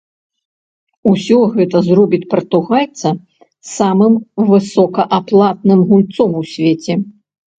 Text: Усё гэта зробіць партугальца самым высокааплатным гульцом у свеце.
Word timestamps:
Усё 1.11 1.35
гэта 1.57 1.77
зробіць 1.89 2.29
партугальца 2.31 3.09
самым 3.73 4.13
высокааплатным 4.49 5.79
гульцом 5.91 6.29
у 6.41 6.45
свеце. 6.53 6.93